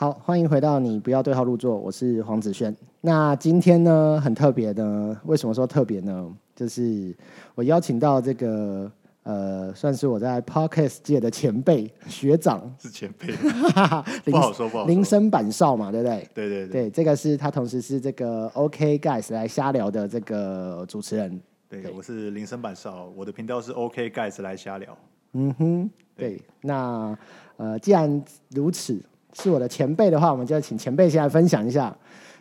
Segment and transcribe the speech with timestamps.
[0.00, 2.74] 好，欢迎回到你不要对号入座，我是黄子轩。
[3.02, 6.34] 那今天呢，很特别呢，为什么说特别呢？
[6.56, 7.14] 就是
[7.54, 8.90] 我邀请到这个
[9.24, 16.28] 呃，算是我在 podcast 界的前辈学长，是前辈，林 不好说不好说林森板少嘛，对不对？
[16.32, 21.38] 对对对对，这个是他，同时是这个 OK Guys 来瞎聊的这个主持人。
[21.68, 24.96] 对对我是林森板少，我的频道是 OK Guys 来瞎聊。
[25.34, 26.40] 嗯哼，对。
[26.62, 27.14] 那
[27.58, 28.98] 呃，既然如此，
[29.32, 31.96] 是我的前辈的话，我们就要请前辈先来分享一下，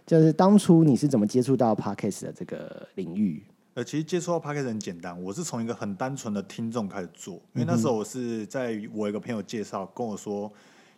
[0.05, 3.43] 就是当初你是怎么接触到 podcast 的这个领域？
[3.75, 10.51] 呃，其实接触到 Podcast 很简单，我是从一个很单纯的听众开始做，因为那时候我是在我一个朋友介绍跟我说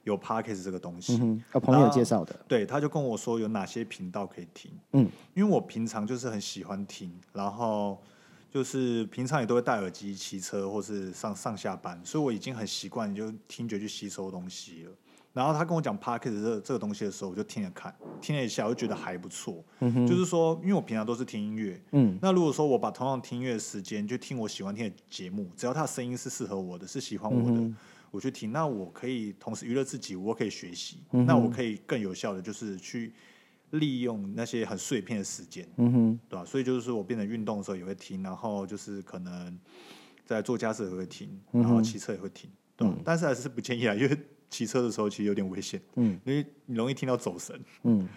[0.03, 2.33] 有 Podcast 这个东西，嗯哼，呃，朋友介绍的。
[2.47, 8.01] 对，他就跟我说有哪些频道可以听，嗯，因为我平常就是很喜欢听，然后
[8.49, 14.91] 就是平常也都会戴耳机骑车或是上上下班，所以我已经很习惯就听觉去吸收东西了。
[15.33, 19.63] 然后他跟我讲 podcast 这这个东西的时候，我就听了看，听了一下，我就觉得还不错。
[19.79, 27.71] 就是说，因为我平常都是听音乐，嗯，那如果说我把同样听音乐的时间就听我喜欢听的节目，只要他的声音是适合我的，是喜欢我的，
[28.11, 33.13] 我去听，那我可以同时娱乐自己，我可以学习，那我可以更有效的就是去
[33.69, 36.43] 利用那些很碎片的时间，嗯哼，对吧？
[36.43, 39.57] 所以就是说我变成运动的时候也会听，然后就是可能
[40.25, 42.93] 在做家事也会听，然后骑车也会听，对吧？
[43.05, 44.17] 但是还是不建议啊，因为
[44.51, 48.07] 骑车的时候其实有点危险，嗯，因为你容易听到走神，嗯，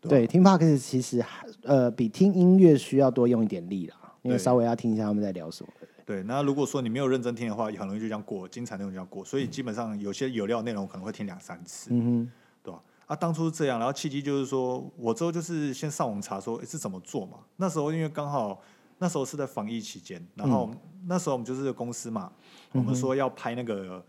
[0.00, 5.72] 对对，听 podcast 其实还呃比听音乐需要多用一点力啦，因为稍微要听一下他们在聊什么。
[6.04, 12.30] 对，那如果说你没有认真听的话，也很容易就这样过，精彩内容就这样过，所以基本上有些有料的内容可能会听两三次，嗯
[12.62, 12.82] 对吧？
[13.06, 17.38] 啊，当初是这样，然后契机就是说，我之后就是先上网查说诶是怎么做嘛。
[17.56, 18.60] 那时候因为刚好
[18.98, 20.70] 那时候是在防疫期间，然后
[21.06, 22.30] 那时候我们就是公司嘛，
[22.72, 24.04] 我们说要拍那个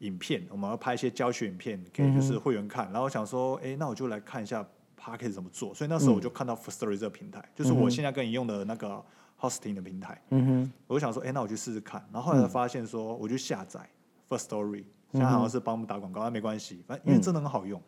[0.00, 4.62] 影片，我们要拍一些教学影片给就是会员看，然后我想说，哎，那我就来看一下
[4.96, 5.74] p a c k e 怎么做。
[5.74, 9.02] 所以那时候我就看到 First Story 这个平台，就是我现在跟你用的那个
[9.38, 10.20] hosting 的平台。
[10.30, 12.04] 嗯哼，我就想说，哎、那我去试试看。
[12.12, 13.88] 然后后来才发现说，我就下载
[14.28, 17.80] First Story，现在好像是帮我们打广告，但没关系，反正因为真的很好用。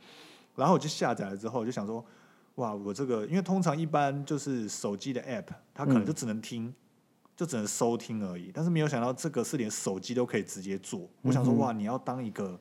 [0.55, 2.05] 然后我就下载了之后，我就想说，
[2.57, 6.75] 哇，我这个因为通常一般就是手机的 App，它可能就只能听，
[7.43, 8.53] 就只能收听而已。
[8.55, 11.09] 但是没有想到这个是连手机都可以直接做。
[11.23, 12.59] 我想说，哇，你要当一个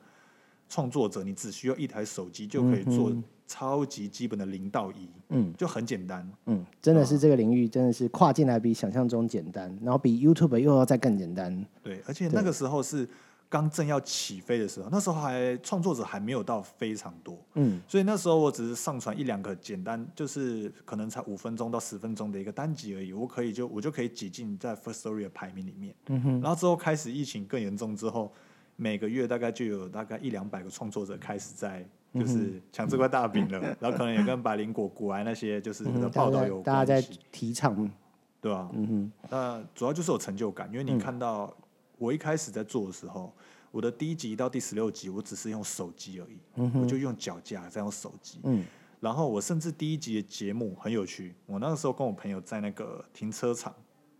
[0.68, 3.12] 创作者，你只需要一台手机就可以做
[3.46, 6.28] 超级基本的零到一，嗯就很简单。
[6.46, 11.64] 嗯，真的是这个领域真的是跨进来比想象中简单，然后比 YouTube 又要再更简单。
[11.80, 13.08] 对，而且那个时候是
[13.52, 17.78] 刚正要起飞的时候，那时候还创作者还没有到非常多，嗯。
[17.86, 25.94] 所以那时候我只是上传一两个简单，就是可能才五分钟到十分钟的一个单集而已，我可以就我就可以挤进在 First Story 的排名里面。
[26.06, 28.32] 嗯哼，然后之后开始疫情更严重之后，
[28.76, 31.86] 每个月大概就有大概一两百个创作者开始在。
[32.14, 37.74] 就是抢这块大饼了， 然后可能也跟百灵果、古玩那些就是报道有大家在，提倡，
[38.38, 41.56] 对吧、嗯哼，那主要就是有成就感，因为你看到
[42.02, 43.32] 我一开始在做的时候，
[43.70, 48.40] 我的第一集到第十六集，我只是用手机而已，我就用脚架在用手机。
[48.42, 48.64] 嗯。
[48.98, 53.72] 然后我甚至第一集的节目很有趣，我那个时候跟我朋友在那个停车场，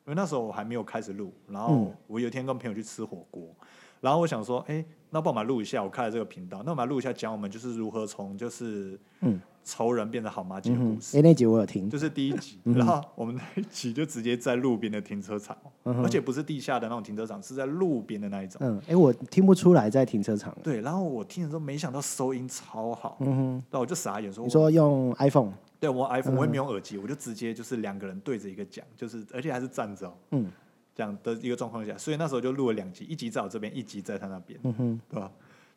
[0.05, 3.55] 因为那时候我还没有开始录，然后我有一天跟朋友去吃火锅，
[4.01, 11.17] 然后我想说，哎，那帮我们录一下，我开了这个频道，那我们录一下，讲我们就是如何从就是嗯仇人变成好妈鸡的故事。
[11.17, 18.59] 哎，那集我有听，就是第一集， 然后我们那一集就直接在路边的停车场，而且不是地下的那种停车场，是在路边的那一种。
[18.61, 20.57] 嗯，哎，我听不出来在停车场。
[20.63, 30.51] 对，然后我听的时候，没想到收音超好，嗯哼，那我就傻眼说，你说用 iPhone，对我 iPhone 我也没有耳机，我就直接就是两个人对着一个讲，就是而且还是站着哦，嗯
[30.95, 35.31] 这样的一个状况下，所以那时候就录了两集，一集在我这边，一集在他那边，嗯哼，对吧？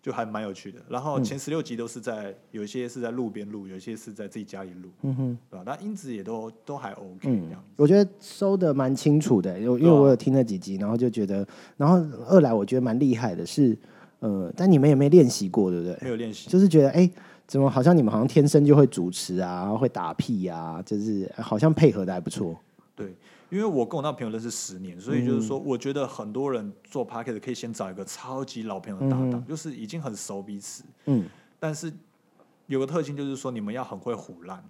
[0.05, 0.79] 就还蛮有趣的。
[0.87, 5.37] 然后前十六集都是在，有一些是在路边录，有一些是在自己家里录，嗯哼。
[5.49, 5.63] 对吧？
[5.65, 13.75] 那音质也都都还 OK 这嗯样。，我觉得收的蛮清楚的，因为因为我有听了几集，然后就觉得，然后二来我觉得蛮厉害的是，
[14.19, 15.97] 呃，但你们也没练习过，对不对？
[16.01, 17.09] 没有练习，就是觉得，哎、
[17.47, 22.55] 怎么好像你们好像天生就会主持啊，会打屁啊，就是好像配合的还不错。
[22.95, 23.15] 对，
[23.49, 31.25] 因为我跟我那朋友认识十年，所以就是说，我觉得很多人做 p a c k e t 可以先找一个超级老朋友的搭档，就是已经很熟彼此，嗯。
[31.59, 31.91] 但是
[32.67, 34.63] 有个特性就是说，你们要很会唬烂，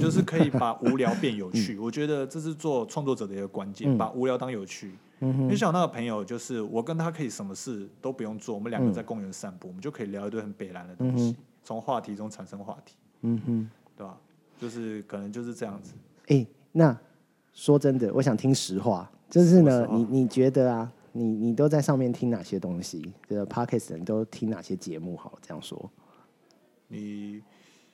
[0.00, 1.78] 就是可以把无聊变有趣。
[1.80, 4.92] 我觉得这是做创作者的一个关键，把无聊当有趣。
[5.20, 14.16] 因为像我那个朋友，就是我跟他可以什么事都不用做，我们两个在公园散步，我们就可以聊一堆很北蓝的东西，从话题中产生话题，嗯哼，对吧？
[14.58, 15.92] 就是可能就是这样子。
[16.28, 16.98] 哎、那
[17.60, 23.12] 说真的，我想听实话，就是呢你你觉得啊，你你都在上面听哪些东西？
[23.28, 25.14] 这个 podcast 你都听哪些节目？
[25.14, 25.90] 好，这样说。
[26.88, 27.42] 你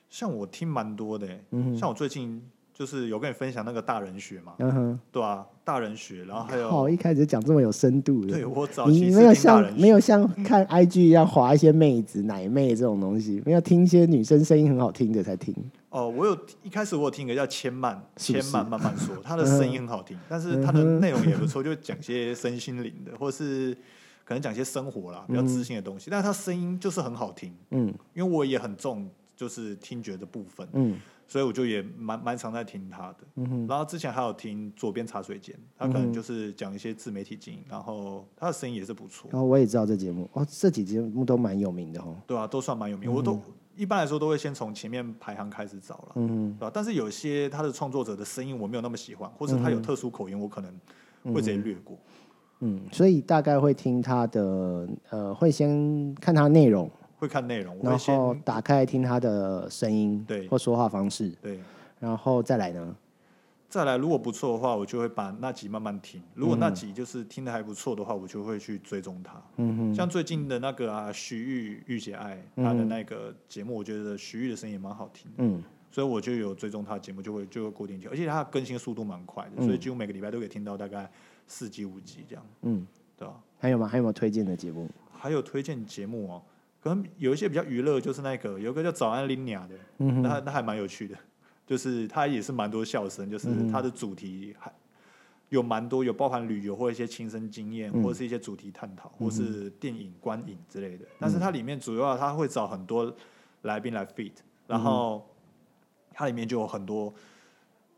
[0.09, 1.43] 像我听蛮多的、欸，
[1.77, 2.41] 像我最近
[2.77, 15.55] 就是有跟你分享那个大人学嘛，嗯哼，对啊，大人学，然后还有哦，一开始讲这么有深度的，对我早你期是没有像没有像看 IG 一样划一些妹子、奶妹这种东西，没有听一些女生声音很好听的才听。
[15.89, 23.75] 哦，我有一开始我有听一个叫千曼，千曼慢慢说， 她的声音很好听，但是她的内容也不错，就讲些身心灵的，或是
[24.23, 27.91] 可能讲些生活啦，比较知性的东西，但是他声音就是很好听，嗯。
[28.13, 30.95] 因为我也很重就是听觉的部分，嗯
[31.27, 33.17] 所以我就也蛮蛮常在听他的。
[33.35, 42.15] 嗯哼然后之前还有听左边茶水间，他可能就是讲一些自媒体经营，然后他的声音也是不错，然后我也知道这节目，哦，这几节目都蛮有名的哦。
[42.25, 43.11] 对啊，都算蛮有名。
[43.11, 43.39] 我都
[43.75, 50.73] 一般来说都会先从前面排行开始找了，嗯对吧、但是有些他的创作者的声音我没有那么喜欢，或者他有特殊口音，我可能
[51.33, 51.97] 会直接略过。
[52.61, 60.47] 嗯，所以大概会听他的，呃，会先看他内容，会看内容，然后打开听他的声音，对。
[60.47, 61.59] 或说话方式，对。
[61.99, 62.95] 然后再来呢，
[63.69, 66.21] 再来，如果不错的话，我就会把那集慢慢听。
[66.35, 69.41] 如果那集就是听的还不错的话，我就会去追踪他。
[69.57, 75.63] 嗯哼，像最近的那个啊，徐玉玉姐爱他的那个节目，我觉得徐玉的声音也蛮好听的，嗯。
[75.89, 81.09] 所以我就有追踪他的节目，就会就会固定听，而且他更新速度蛮快的，所以几乎每个礼拜都可以听到大概
[81.47, 82.85] 四集五集这样，嗯，
[83.17, 83.87] 对吧、还有吗？
[83.87, 84.87] 还有没有推荐的节目？
[85.11, 86.41] 还有推荐节目哦，
[86.81, 91.15] 可能有一些比较娱乐，就是那个有一个叫早安林鸟的，嗯那那还蛮有趣的，
[91.65, 94.71] 就是它也是蛮多笑声，就是嗯它的主题还
[95.49, 98.03] 有蛮多有包含旅游或一些亲身经验，嗯。
[98.03, 101.05] 或是一些主题探讨，或是电影观影之类的。
[101.19, 103.13] 但是它里面主要它会找很多
[103.63, 104.33] 来宾来 fit，
[104.67, 105.27] 然后
[106.13, 107.13] 它里面就有很多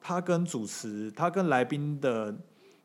[0.02, 2.36] 他跟主持他跟来宾的。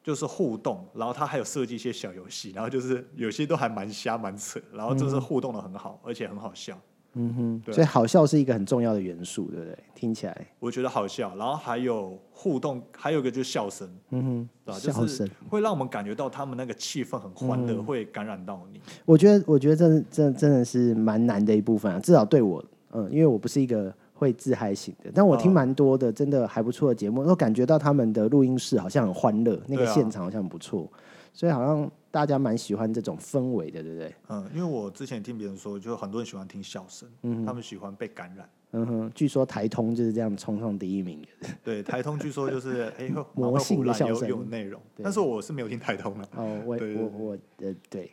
[0.05, 6.79] 就是互动，然后他还有设计一些小游戏，然后就是有些都还蛮瞎蛮扯，然后就是互动的很好，而且很好笑。
[7.17, 9.79] 嗯哼，对所以好笑是一个很重要的元素，对不对？
[9.95, 14.79] 听起来，我觉得好笑，然后还有互动，还有一个就是笑声，嗯对吧？
[14.79, 15.31] 哼，就是笑声。
[15.49, 18.81] 会让我们感觉到他们那个气氛很欢乐，会感染到你。
[19.07, 30.89] 我觉得，我觉得这这真的是蛮难的一部分啊，至少对我，嗯，因为我不是一个会自嗨型的，但我听哦蛮多的，真的还不错的节目，都感觉到他们的录音室好像很欢乐，那个现场好像很不错，
[31.33, 34.15] 所以好像大家蛮喜欢这种氛围的，对不对？
[34.29, 38.49] 嗯，因为我之前听别人说，就很多人喜欢听笑声，嗯他们喜欢被感染。
[38.71, 41.49] 嗯哼，据说台通就是这样冲上第一名的。
[41.65, 46.29] 对，台通据说就是 哎，会魔性的笑声有内容，但是我是没有听台通的。
[46.37, 48.13] 哦，我我我呃对，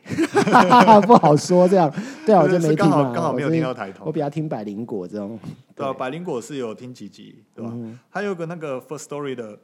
[1.06, 1.88] 不好说这样，
[2.26, 5.38] 对啊，我就没听是刚好啊，刚好没有听到台通我比较听百灵果这种，
[5.76, 7.70] 对啊，百灵果是有听几集，对吧？
[7.72, 9.56] 嗯还有个那个 First Story 的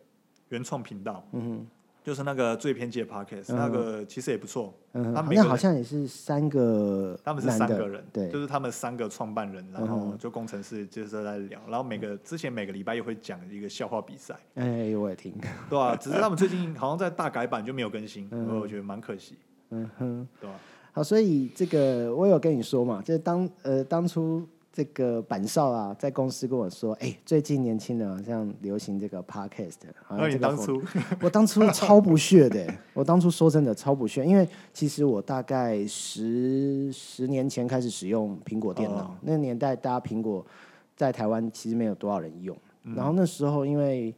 [0.51, 1.67] 原创频道，嗯
[2.09, 4.73] 就是那个最偏激的 Podcast，、那个其实也不错。
[4.95, 15.35] 嗯，他们好像也是三个，他们是三个人，对，就是他们三个创办人，然后嗯就工程师就是在聊，然后每个之前每个礼拜又会讲一个笑话比赛，哎，我也听，
[15.69, 18.27] 对啊、只是他们最近好像在大改版就没有更新，
[18.59, 19.37] 我觉得蛮可惜，
[19.69, 20.27] 嗯哼。
[20.41, 20.57] 对吧、
[20.93, 29.75] 好，所以这个我有跟你说嘛，就是当呃当初这个板少啊，在公司跟我说，哎、最近年轻人好像流行这个 podcast，
[30.09, 30.83] 你像这个风当初。
[31.21, 39.11] 我当初超不屑的、我当初说真的超不屑，因为其实我大概十十年前开始使用苹果电脑，哦。
[39.21, 40.47] 那个年代大家苹果
[40.95, 42.95] 在台湾其实没有多少人用，嗯。
[42.95, 44.15] 然后那时候因为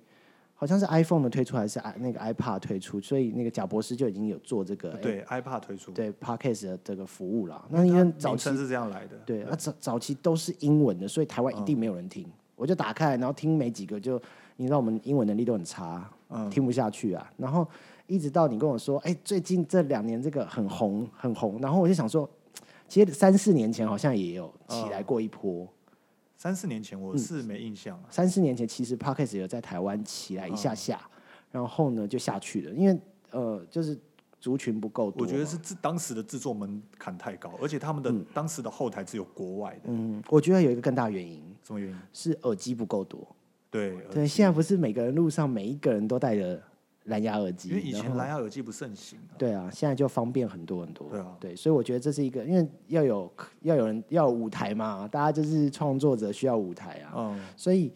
[0.60, 7.64] 好像是 iPhone 的推出还是 i 那个 iPad 推出，所以那个贾博士就已经有做这个哎对 iPad 推出，对 Podcast 的这个服务啦。
[7.70, 12.26] 那因为早期是这样来的，对，那早早期都是英文的，所以台湾一定没有人听。
[12.56, 14.20] 我就打开来，然后听没几个就，
[14.56, 17.32] 你知道我们英文能力都很差，嗯听不下去啊。
[17.38, 17.66] 然后
[18.06, 22.28] 一直到你跟我说，哎、最近这两年这个很红很红，然后我就想说，
[22.86, 25.66] 其实三四年前好像也有起来过一波。
[26.42, 30.98] 三四年前我是没印象啊，三四年前其实 Podcast 有在台湾起来一嗯下下，
[31.52, 32.98] 然后呢就下去了，因为
[33.30, 33.94] 呃就是
[34.40, 35.20] 族群不够多。
[35.20, 41.98] 我觉得是制当时的制作门槛太高，而且他们的、当时的后台只有国外的，嗯，我觉得有一个更大原因什么原因？
[42.10, 43.20] 是耳机不够多。
[43.70, 46.58] 对，对，现在不是每个人路上每一个人都戴着
[47.04, 51.08] 蓝牙耳机，因为以前蓝牙耳机不盛行、啊，对啊，现在就方便很多很多。
[51.10, 57.92] 对啊对，所以我觉得这是一个，因为要有要有人要有舞台嘛，大家就是创作者需要舞台啊，嗯，所以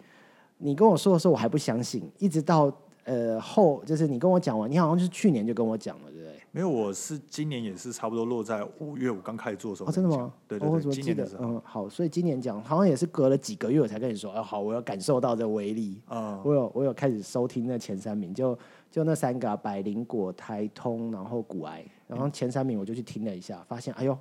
[0.58, 2.73] 你跟我说的时候我还不相信，一直到
[3.04, 6.34] 呃后就是你跟我讲完，你好像就是去年就跟我讲了，对不对？
[6.50, 10.32] 没有，我是今年也是差不多落在五月我刚开始做的时候哦，真的吗？
[10.46, 11.37] 对对对，怎么记得今年的时？
[11.37, 16.00] 候，嗯，好，所以今年讲好像也是隔了几个月我才跟你说，哦，好，我要感受到这威力。
[16.08, 18.56] 嗯，我有我有开始收听那前三名，就
[18.94, 24.16] 就那三个、啊、百灵果、台通，然后古癌，然后前三名我就去听了一下，发现哎呦，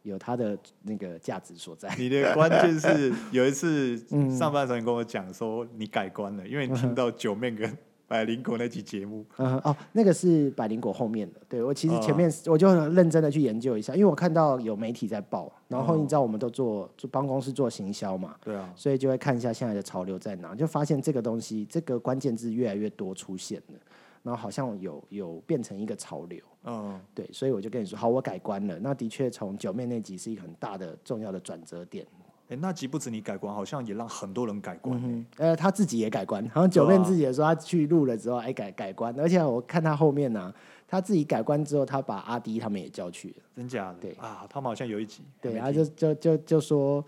[0.00, 1.94] 有它的那个价值所在。
[1.98, 7.70] 你的关键是 有一次嗯上半场，你跟我讲说你改观了，因为你听到九面跟
[8.08, 9.26] 百灵果那期节目。
[9.36, 11.40] 嗯哦，那个是百灵果后面的。
[11.46, 23.78] 对我其实前哦面我就很认真的去研究一下，因为我看到有媒体在报，然后哦你知道我们都做就帮公司做行销嘛，对啊，所以就会看一下现在的潮流在哪，就发现这个东西这个关键字越来越多出现了，
[24.24, 26.42] 然后好像有有变成一个潮流。
[26.64, 28.76] 嗯，对，所以我就跟你说，好，我改观了。
[28.80, 32.04] 那的确，从九妹那集是一个很大的重要的转折点。
[32.48, 35.06] 哎、那集不止你改观，好像也让很多人改观、欸。
[35.06, 39.14] 嗯，呃，他自己也改观，好像九妹自己也说他去录了之后，哎，改改观。
[39.18, 40.52] 而且我看他后面呢、
[40.86, 43.36] 他自己改观之后，他把阿迪他们也叫去了。
[43.56, 43.98] 真假的？
[44.00, 45.22] 对啊，他们好像有一集。
[45.40, 47.02] 对，还然后就就就就说，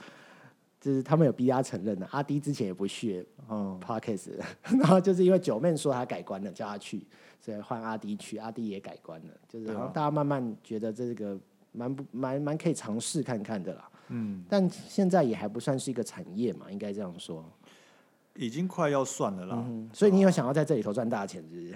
[0.87, 2.07] 就是他们有逼他承认的。
[2.12, 4.31] 阿迪之前也不屑嗯，podcast，
[4.62, 7.05] 然后就是因为九妹说他改观了，叫他去，
[7.40, 9.33] 所以换阿迪去，阿迪也改观了。
[9.49, 11.37] 就是对啊好像大家慢慢觉得这个
[11.73, 13.90] 蛮不蛮蛮可以尝试看看的啦。
[14.11, 17.45] 嗯，但现在也还不算是一个产业嘛，应该这样说。
[18.37, 19.57] 已经快要算了啦。
[19.66, 21.75] 嗯，所以你有想要在这里头赚大钱，是不是？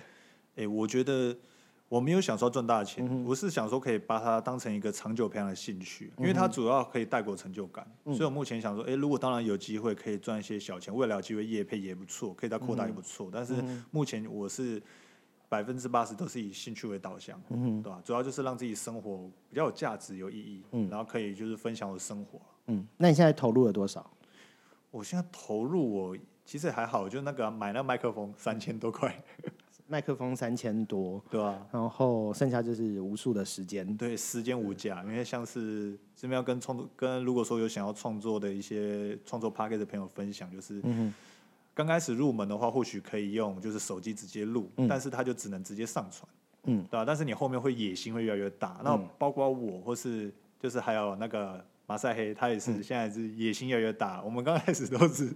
[0.54, 1.36] 哎、我觉得
[1.90, 7.84] 我没有想说赚大嗯钱，我是想说可以把它当成一个长久培养的兴趣，因为嗯它主要可以带给我成就感。
[8.04, 13.28] 所以我目前想说，哎、如果当然有机会可以赚一些小钱，未来有机会业配也不错，可以再扩大也不错。
[13.32, 13.56] 但是
[13.90, 14.80] 目前我是
[15.48, 18.00] 百分之八十都是以兴趣为导向，对吧？
[18.04, 22.40] 主要就是让自己生活比较有价值、有意义，然后可以就是分享我的生活。
[22.68, 24.08] 嗯，那你现在投入了多少？
[24.92, 29.20] 我现在投入我其实还好，就那个买那麦克风三千多块，
[29.90, 31.66] 麦克风三千多，对吧？
[31.72, 33.96] 然后剩下就是无数的时间。
[33.96, 41.12] 对，时间无价，因为像是这边要跟创作，跟如果说有想要创作的一些创作 p a c k e t 的朋友分享，就是嗯
[41.74, 46.28] 刚开始入门的话，或许可以用就是手机直接录，但是它就只能直接上传，
[46.64, 54.22] 嗯，对吧、但是你后面会野心会越来越大，那包括我或是就是还有那个马赛黑，他也嗯是现在是野心越来越大。
[54.22, 55.28] 我们刚开始都是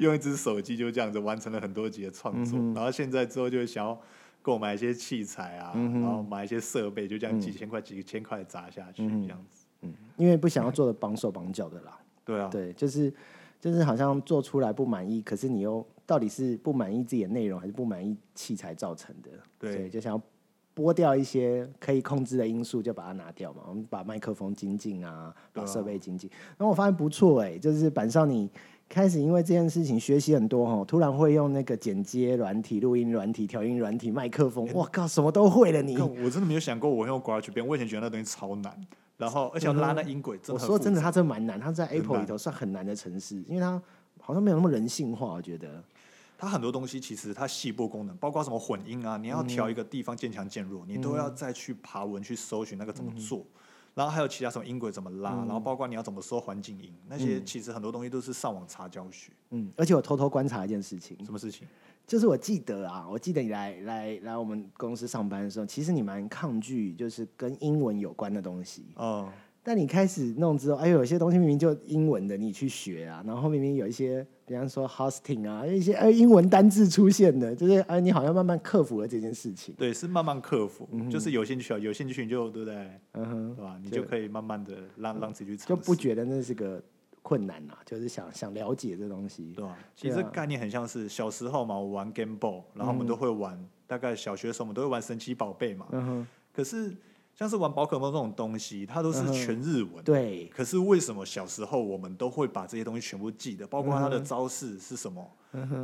[0.00, 3.96] 用一只手机就这样子完成了很多集的创作，嗯然后现在之后就想要
[4.42, 9.64] 购买一些器材啊，嗯然后买一些设备，就这样几千块、几千块砸下去，嗯这样子。
[10.16, 11.96] 因为不想要做的绑手绑脚的啦。
[12.26, 13.14] 对啊，对，就是
[13.60, 19.30] 就是好像做出来不满意，可是你又到底是不满意自己的内容，还是不满意器材造成的？
[19.56, 20.20] 对就想要
[20.74, 23.62] 剥掉一些可以控制的因素，就把它拿掉嘛。
[23.68, 26.30] 我们把麦克风精进啊，把设备精进。
[26.56, 28.48] 然后我发现不错哎、就是板上你
[28.88, 35.96] 开始因为这件事情学习很多哦，突然会用那个剪接软体、录音软体、调音软体、麦克风，我靠，什么都会了你。
[35.98, 38.74] 我真的没有想过我会用 GarageBand，我以前觉得那东西超难，
[39.16, 43.80] 然后而且要拉那音轨我说真的，它真蛮难，它在 Apple 里头算很难的城市，因为它
[44.20, 45.82] 好像没有那么人性化，我觉得。
[46.42, 53.46] 它很多东西其实它细部功能，包括什么混音啊，你要调一个地方渐强渐弱，你都要再去爬文去搜寻那个怎么做。
[53.94, 59.30] 然后还有其他什么音轨怎么拉，然后包括你要怎么收环境音，那些其实很多东西都是上网查教学。
[59.50, 61.64] 嗯，而且我偷偷观察一件事情，什么事情？
[62.04, 68.86] 就是我记得啊，我记得你来来来我们公司上班的时候，其实你蛮抗拒就是跟英文有关的东西。
[68.96, 69.30] 嗯，
[69.62, 79.74] 但你开始弄之后，哎呦，有些东西明明就英文的，你去学啊，然后明明有一些，比方说 hosting 啊，一些哎英文单字出现的，就是哎你好像慢慢克服了这件事情。
[79.78, 82.90] 对，是慢慢克服，就是有兴趣啊，有兴趣你就对不对？
[83.14, 83.78] 嗯哼，对吧？
[83.82, 86.82] 你就就可以慢慢的让让自己去尝试，就不觉得那是个
[87.22, 89.54] 困难啊，就是想想了解这东西。
[89.56, 89.74] 对吧？
[89.96, 95.86] 其实概念很像是小时候嘛，我玩 Game Boy，然后我们都会玩，大概小学的时候我们都会玩神奇宝贝嘛。
[95.92, 96.94] 嗯哼，可是
[97.42, 100.04] 像是玩宝可梦这种东西，它都是全日文。
[100.04, 105.28] 对，可是为什么小时候我们都会把这些东西全部记得，包括它的招式是什么？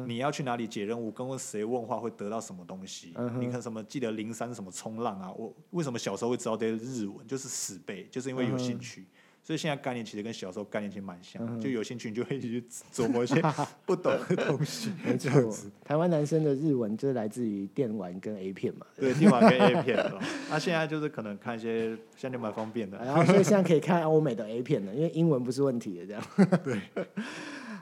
[0.07, 3.13] 你要去哪里解任务，跟谁问话会得到什么东西？
[3.17, 5.33] 嗯你看什么记得灵山什么冲浪啊？
[5.33, 7.27] 我为什么小时候会知道这些日文？
[7.27, 9.09] 就是死背，就是因为有嗯兴趣。
[9.49, 12.63] 所以现在概念其实跟小时候概念其实蛮像，就有兴趣你就会去
[12.93, 13.43] 琢磨一些
[13.87, 18.85] 不懂的东西，没这样错子。，台湾男生的日文就是来自于电玩跟 A 片嘛。
[18.95, 20.21] 对，电玩跟 A 片了。
[20.51, 22.99] 那现在就是可能看一些相对蛮方便的。
[22.99, 26.23] 然后所以现在可以看欧美的 A 片了，因为英文不是问题的这样。
[26.63, 26.79] 对。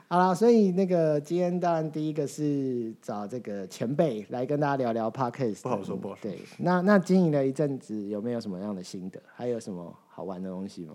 [0.07, 5.63] 好了，所以那个今天当然第一个是找这个前辈来跟大家聊聊 Podcast。
[5.63, 9.21] 不好说不好说对，那那经营了一阵子，有没有什么样的心得？
[9.35, 10.93] 还有什么好玩的东西吗？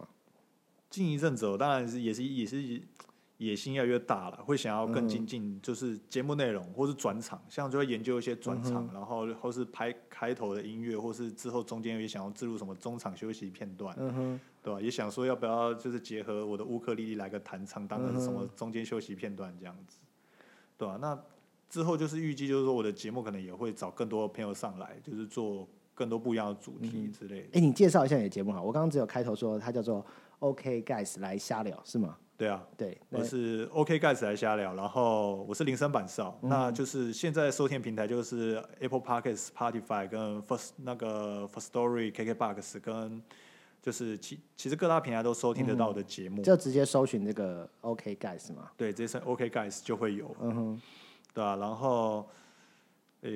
[0.93, 2.81] 近一阵子我，当然是也是也是
[3.39, 13.97] 野心越来越大了，会想要更精进，就是节目内容或是转场，像就会研究一些转场，然后或是拍开头的音乐，或是之后中间也想要置入什么中场休息片段，
[14.63, 14.81] 对吧？
[14.81, 19.97] 也想说要不要就是结合我的乌克丽丽来个弹唱，当成什么中间休息片段这样子，
[20.77, 20.99] 对吧？
[21.01, 21.19] 那
[21.69, 27.49] 之后就是预计就是说我的节目可能也会找更多朋友上来，就是做更多不一样的主题之类的。
[27.55, 30.05] 哎、你介绍一下你的节目好，我刚刚只有开头说它叫做
[30.43, 32.17] OK Guys 来瞎聊是吗？
[32.37, 43.23] 对啊，对，我是 OK Guys 来瞎聊，然后我是林森板少，那就是现在收听平台就是 Apple Podcasts、Spotify 跟 First 那个 First Story、KKBox 跟
[43.81, 48.73] 就是其其实各大平台都收听得到的节目，就直接搜寻这个 OK Guys 嘛。
[48.77, 50.83] 对，直接搜 OK Guys 就会有，嗯哼，
[51.33, 52.29] 对啊，然后
[53.21, 53.31] 呃。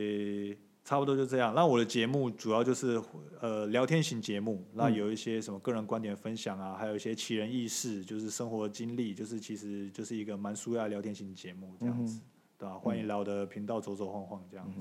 [0.86, 1.52] 差不多就这样。
[1.52, 3.02] 那我的节目主要就是
[3.40, 12.20] 呃聊天型节目，那有一些什么个人观点分享啊，还有一些奇人异事，就是生活经历，就是其实就是一个蛮舒压聊天型节目这样子，
[12.56, 12.76] 对吧？
[12.76, 14.78] 欢迎来我的频道走走晃晃这样子。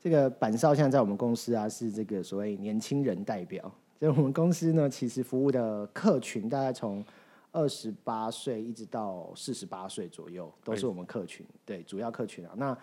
[0.00, 3.70] 这个板少现在在我们公司啊，是这个所谓年轻人代表。
[4.00, 7.04] 就我们公司呢，其实服务的客群大概从
[7.52, 12.54] 二十八岁一直到四十八岁左右，都是我们客群，对，主要客群啊。
[12.56, 12.76] 那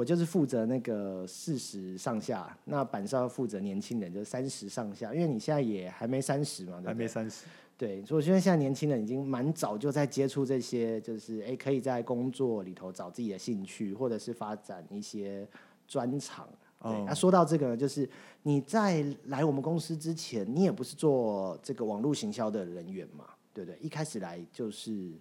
[0.00, 5.12] 我就是负责那个四十上下，那板少负责年轻人，就是三十上下。
[5.12, 7.44] 因为你现在也还没三十嘛，还没三十。
[7.76, 15.46] 对，所以我觉得现在年轻人已经蛮早就在接触这些，就是哎，可以在工作里头找自己的兴趣，或者是发展一些
[15.86, 16.48] 专长。
[16.82, 18.08] 对，那说到这个呢，就是
[18.44, 23.78] 你在来我们公司之前，你也不是做这个网络行销的人员嘛，对不对？
[23.82, 25.12] 一开始来就是。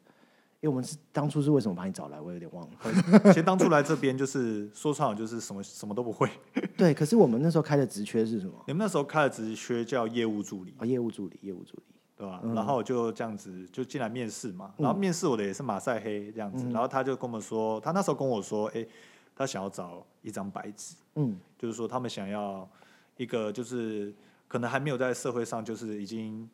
[0.62, 3.24] 因为我们是当初是为什么把你找来，我有点忘了。
[3.28, 6.30] 其实当初来这边就是说穿了就是什么什么都不会。
[6.78, 8.54] 对，可是我们那时候开的职缺是什么？
[8.68, 11.84] 你们那时候开的职缺叫业务助理啊，业务助理，业务助理，
[12.18, 12.42] 对吧？
[12.54, 14.74] 然后就这样子就进来面试嘛。
[14.76, 18.86] 然后面试我的也是马赛黑这样子，然后他就跟我们说，他那时候跟我说，哎，
[19.34, 22.70] 他想要找一张白纸，嗯，就是说他们想要
[23.16, 24.14] 一个就是
[24.46, 26.50] 可能还没有在社会上就是已经。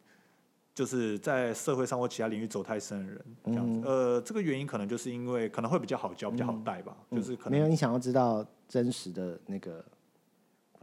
[0.76, 3.82] 就是在社会上或其他领域走太深的人，这样子。
[3.88, 6.94] 呃，这个原因可能就是因为可能会比较好教，比较好带吧。
[7.10, 9.84] 就是可能没有你想要知道真实的那个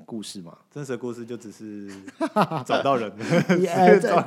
[0.06, 0.56] 故事嘛？
[0.70, 1.90] 真实的故事就只是
[2.64, 3.12] 找 到人，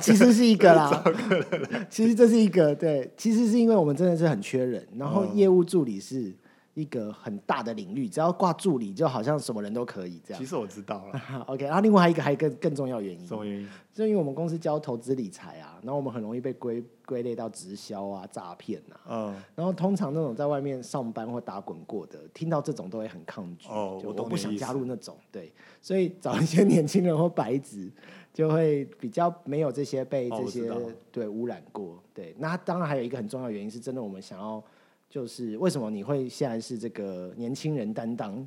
[0.00, 1.02] 其实是一个啦。
[1.90, 6.32] 其实这是一个对，其实是因为我们真的是很缺人，然后业务助理是。
[6.76, 10.38] 一个很大的领域，只要挂助理，就好像什么人都可以这样。
[10.38, 11.20] 其实我知道了。
[11.48, 13.26] OK，然后另外一个还有一个更重要原因。
[13.26, 13.68] 什么原因？
[13.94, 19.00] 就因为我们公司教投资理财啊，然后我们很容易被归归类到直销啊、诈骗啊。
[19.08, 19.42] 嗯。
[19.54, 23.70] 然后通常那种在外面上班或打滚过的，听到这种都会很抗拒。
[23.70, 25.16] 哦，我都不想加入那种。
[25.32, 27.90] 对，所以找一些年轻人或白纸，
[28.34, 30.70] 就会比较没有这些被这些
[31.10, 31.98] 对污染过。
[32.12, 34.62] 对，那当然还有一个很重要原因，是真的我们想要。
[35.08, 38.46] 就是为什么你会现在是这个年轻人担当？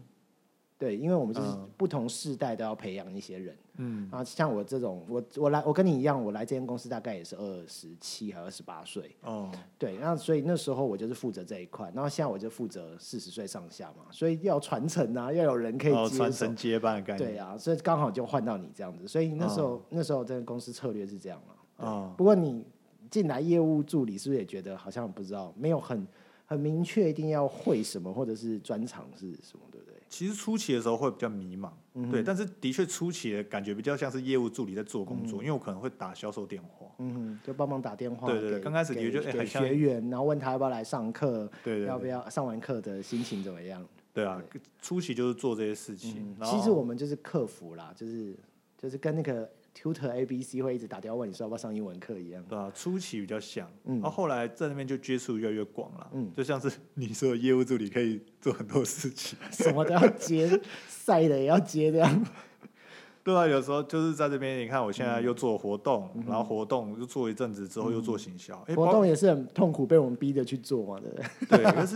[0.77, 3.57] 对，因为我们就是不同世代都要培养一些人。
[3.81, 9.13] 嗯，啊，像我这种，我我来，我跟你一样，我来这间公司大概也是二十七还二十八岁。
[9.23, 17.29] 哦，对，那所以那时候我就是负责这一块，然后现在我就负责四十岁上下嘛，所以要传承啊，要有人可以传承接班的概念。
[17.29, 21.85] 对啊，所以刚好就换到你这样子，所以那时候那时候这个公司策略是这样嘛。
[21.85, 22.63] 啊，不过你
[23.09, 26.07] 进来业务助理是不是也觉得好像不知道，没有很。
[26.49, 29.93] 很明确，一定要会什么，或者是专长是什么，对不对？
[30.09, 31.69] 其实初期的时候会比较迷茫，
[32.11, 43.87] 对，但是的确初期的感觉比较像是业务助理在做工作，因为我可能会打销售电话，嗯，就帮忙打电话，对对，刚开始的确就很像学员，然后问他要不要来上课，对，要不要上完课的心情怎么样？
[44.11, 44.41] 对啊，
[44.81, 46.35] 初期就是做这些事情。
[46.43, 48.35] 其实我们就是客服啦，就是
[48.75, 49.47] 就是跟那个。
[49.81, 62.25] Tutor A B C 会一直打电话问你说要不要上英文课一样，对啊，初期比较像，然后后来在那边就接触越来越广了，嗯，就像是你说业务助理可以做很多事情， 什么都要接，晒的也要接这样。
[63.23, 71.15] 对啊，有时候就是在这边，你看我现在又做活动，然后活动又做一阵子之后又做行销，活动也是很痛苦，被我们逼着去做嘛，对不
[71.55, 71.63] 对？
[71.63, 71.95] 对，可是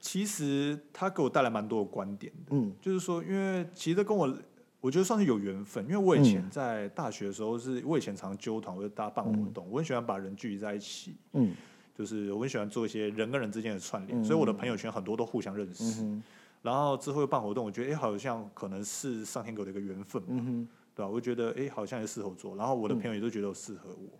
[0.00, 4.32] 其实他给我带来蛮多的观点的，嗯，就是说，因为其实跟我。
[4.86, 11.52] 我觉得算是有缘分，因为我以前在大学的时候，是我以前常纠团或者大家办活动，我很喜欢把人聚集在一起，嗯，
[11.92, 16.06] 就是我很喜欢做一些人跟人之间的串联，所以我的朋友圈很多都互相认识。
[16.62, 21.10] 然后之后又办活动，我觉得哎，好像可能是上天给我的一个缘分，嗯对吧？
[21.10, 24.16] 我觉得哎，好像也适合做，然后我的朋友也都觉得适合我，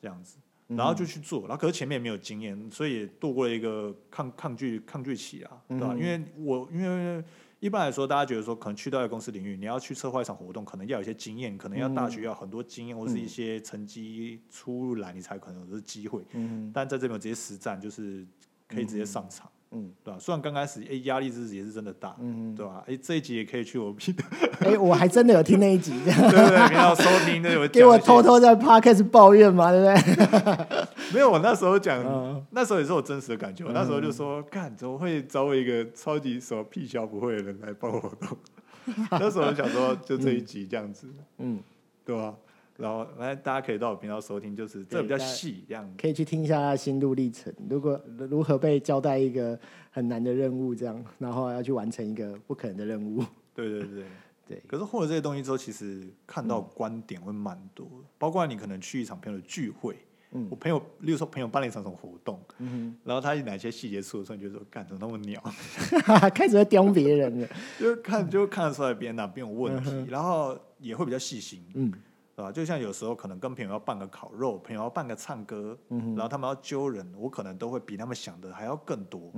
[0.00, 5.94] 这样子，然后就去做，然后可是前面也没有经验，所以也度过了一个抗抗拒抗拒期啊，对吧？
[5.94, 7.22] 因为我因为。
[7.62, 16.24] 一般来说，大家觉得说，可能去到一个公司领域，你要去策划一场活动，可能要有一些经验，可能要大学要很多经验，或是一些成绩出来，你才可能有机会。
[16.32, 18.26] 嗯，但在这边直接实战，就是
[18.66, 19.46] 可以直接上场。
[19.46, 19.61] 嗯，
[20.04, 20.18] 对吧？
[20.20, 22.84] 虽然刚开始，哎，压力是也是真的大，嗯，对吧？
[22.86, 23.94] 哎，这一集也可以去我
[24.60, 30.76] 哎，我还真的有听那一集，对对，你要收听，对，给我偷偷在 podcast 抱怨嘛，对不对？
[31.14, 32.02] 没有，我那时候讲，
[32.50, 38.36] 那时候也是我真实的感觉，我那时候就说，干，怎么会找我一个超级什么屁小不会的人来帮我弄？
[39.12, 41.06] 那时候想说，就这一集这样子，
[41.38, 41.60] 嗯，
[42.04, 42.34] 对吧？
[42.82, 45.88] 然后来大家可以到我频道收听，就是这比较细这样。
[45.96, 49.56] 可以去听一下他心路历程，如果如何被交代一个
[49.90, 53.24] 很难的任务，这样，然后要去完成一个不可能的任务。
[53.54, 54.04] 对对对
[54.48, 54.62] 对。
[54.66, 57.86] 可是获得这些东西之后，其实看到观点会蛮多，
[58.18, 59.96] 包括你可能去一场朋友的聚会。
[60.34, 65.38] 嗯我朋友，例如说朋友办了一场什么活动，嗯然后他哪些细节处的时候，你就说干怎么那么鸟，
[66.34, 71.92] 开始在刁别人了， 就看就看得出来别人哪边有问题，然后也会比较细心，嗯，
[72.34, 72.50] 对吧？
[72.50, 79.32] 就像有时候可能跟朋友要办个烤肉，朋友要办个唱歌，然后他们要揪人，我可能都会比他们想的还要更多，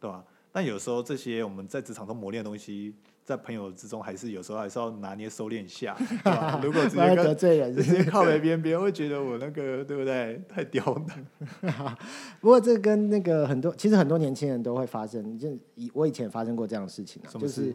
[0.00, 0.24] 对吧？
[0.50, 2.94] 但有时候这些我们在职场中磨练的东西。
[3.24, 5.96] 在朋友之中，还是有时候还是要拿捏收敛一下。
[6.60, 10.42] 如果直接 得罪人，直接靠北边，别人会觉得我那个对不对？
[10.48, 11.96] 太刁难。
[12.40, 15.38] 不过这跟那个很多，其实很多年轻人都会发生。
[15.38, 17.72] 就以我以前发生过这样的事情啊，就是。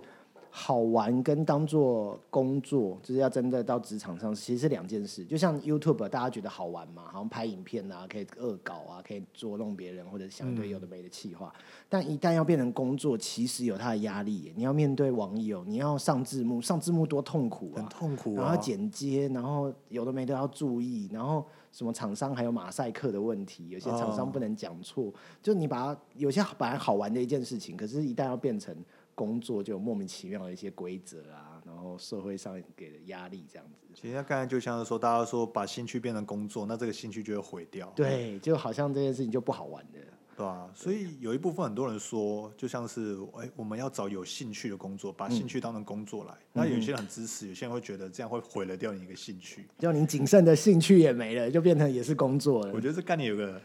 [0.60, 5.24] 好玩跟当做工作，就是要真的到职场上，其实是两件事。
[5.24, 11.54] 就像 YouTube，大家觉得好玩嘛，好像拍影片啊，可以恶搞啊，可以捉弄别人，或者相对有的没的气话。
[11.88, 14.52] 但一旦要变成工作，其实有它的压力。
[14.56, 17.78] 你要面对网友，你要上字幕，上字幕多痛苦啊！
[17.78, 18.36] 很痛苦。
[18.38, 25.14] 然后剪接，然后有的没的要注意，然后什么厂商还有马赛克的问题，有些厂商不能讲错。
[25.44, 28.76] 就你把它有些本来好玩的一件事情，可是一旦要变成。
[29.18, 33.88] 工作就有莫名其妙的一些规则啊，然后社会上给的压力这样子。
[33.96, 37.92] 其实刚才就像是说，大家说把兴趣变成工作，那这个兴趣就会毁掉。
[37.96, 39.98] 对，就好像这件事情就不好玩的，
[40.36, 40.70] 对吧？
[40.76, 46.34] 所以有一部分很多人说，就像是哎，我们要找有兴趣的工作，把兴趣当成工作来。
[46.54, 52.72] 那有些人很支持，有些人会觉得这样会毁了掉你一个兴趣，就你谨慎的兴趣也没了，就变成也是工作了。
[52.72, 53.60] 我觉得这概念有个。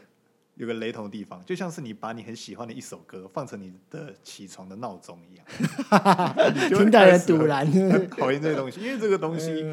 [0.57, 5.47] 有个雷同的地方，就像是你把你很喜欢的一首歌放成你的起床的闹钟一样，
[6.69, 7.67] 听到人堵然，
[8.11, 8.81] 讨厌这个东西。
[8.85, 9.65] 因为这个东西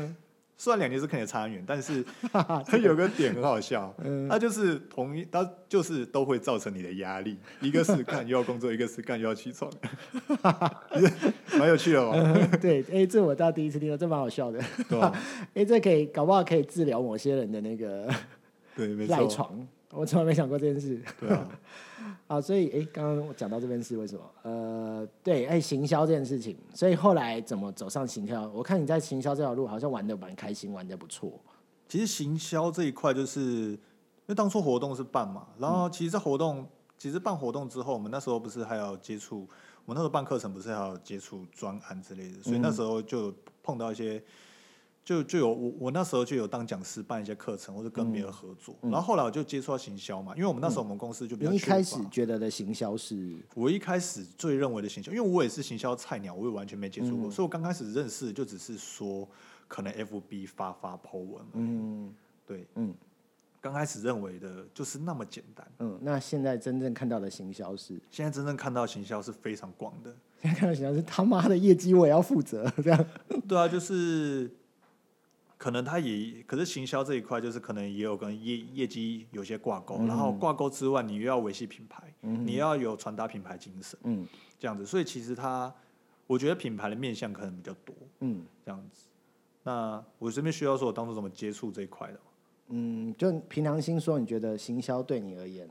[0.57, 2.03] 虽然两件事看起来差很远，但是
[2.65, 3.93] 它有个点很好笑，
[4.29, 7.37] 它就是同一，它就是都会造成你的压力。
[7.61, 9.71] 一个是干又要工作，一个是干又要起床，
[11.57, 12.13] 蛮有趣的哦。
[12.61, 14.59] 对，哎，这我倒第一次听到，这蛮好笑的。
[15.53, 18.09] 哎，这可以搞不好可以治疗某些人的那个
[18.75, 19.67] 对赖床。
[19.91, 21.01] 我从来没想过这件事。
[21.19, 21.49] 对啊，
[22.27, 24.21] 啊，所以哎，刚刚我讲到这边是为什么？
[24.43, 28.47] 呃，对，哎，行销这件事情，所以后来怎么走上行销？
[28.49, 31.39] 我看你在行销这条路好像玩的蛮开心，玩的不错。
[31.87, 33.79] 其实行销这一块，就是因
[34.27, 39.47] 为当初活动是办嘛，然后其实这活动，其实办活动之后，我们那时候不是还要接触，
[39.85, 44.23] 我那时候办课程不是还要接触专案之类的，所以那时候就碰到一些。
[45.05, 51.51] 就就有我我那时候就有当讲师办一些课程或者跟别人合作，然后后来我就接触到行销嘛，因为我们那时候我们公司就比较。
[51.51, 53.35] 一开始觉得的行销是？
[53.55, 59.27] 我一开始最认为的行销，因为我也是行销菜鸟，我也完全没接触过，所以我刚开始认识就只是说
[59.67, 62.13] 可能 FB 发发 po 文，嗯，
[62.45, 62.93] 对，嗯，
[63.59, 67.99] 刚开始认为的就是那么简单，嗯，那现在真正看到的行销是？
[68.11, 73.05] 现在真正看到行销是非常广的，现在看到行销是他妈的业绩我也要负责，这样？
[73.49, 74.51] 对啊，就是。
[75.59, 84.25] 可能他也，可是行销这一块就是可能也有跟业业绩有些挂钩，然后挂钩之外，你又要维系品牌，你要有传达品牌精神，嗯，
[84.57, 85.71] 这样子，所以其实他，
[86.27, 89.03] 我觉得品牌的面向可能比较多，嗯，这样子。
[89.63, 92.19] 那我这边需要说，我当初怎么接触这一块的？
[92.69, 95.69] 嗯，就凭良心说，你觉得行销对你而言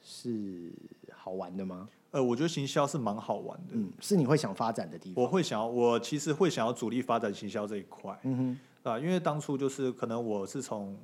[0.00, 0.72] 是
[1.12, 1.88] 好玩的吗？
[2.12, 5.24] 呃，我觉得行销是蛮好玩的，嗯，是你会想发展的地方。
[5.24, 8.58] 我会想要，我其实会想要主力发展行销这一块，嗯哼。
[8.90, 10.96] 啊，因为当初就是可能我是从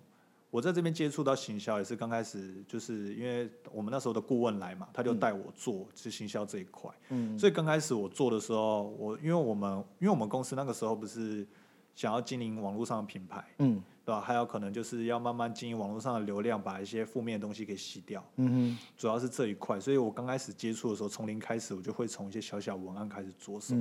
[0.50, 6.90] 我在这边接触到行销，也是刚开始，就是因为我们那时候的顾问来嘛，他就带我做是行销这一块。
[7.08, 11.46] 嗯，所以刚开始我做的时候，我因为我们因为我们公司那个时候不是
[11.94, 14.20] 想要经营网络上的品牌，嗯，对吧？
[14.20, 18.24] 还有可能就是要慢慢经营网络上的流量，把一些负面的东西给洗掉。
[18.36, 23.74] 嗯哼，主要是这一块，所以我刚开始接触的时候，从零开始，我就会从一些小小文案开始着手。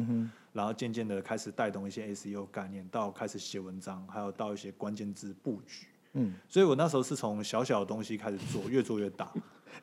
[0.53, 5.87] 然后渐渐的开始带动一些 SEO 概念，到开始写文章，还有到一些关键字布局。
[6.13, 9.31] 嗯，所以我那时候是从小小的东西开始做，越做越大。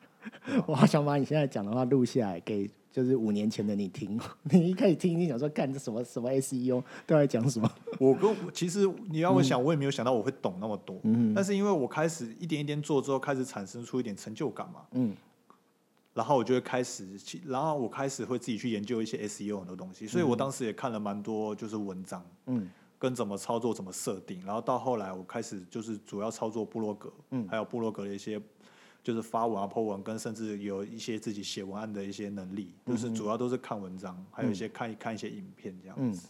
[0.67, 2.69] 我好想把你现在讲的话录下来，给
[3.03, 4.19] 就是五年前的你听。
[4.51, 7.71] 你一开始听，你想说干这什么什么 SEO 都在讲什么？
[7.99, 10.99] 我跟其实你要我想，我也没有想到我会懂那么多。
[11.03, 14.81] 嗯，但是因为我开始一点一点做之后，开始产生出一点成就感嘛。
[14.91, 15.15] 嗯。
[16.13, 17.07] 然后我就会开始，
[17.45, 24.43] 然后我开始会自己去研究一些 SEO 很多东西，所以我当时也看了蛮多就是文章，嗯，跟怎么操作、怎么设定。
[24.45, 28.41] 然后到后来，我开始就是主要操作部落格，嗯，还有部落格的一些
[29.03, 36.27] 就是发文啊、po 文，跟甚至有一些自己写文案的一些能力，就是主要都是看文章，还有一些看看一些影片这样子，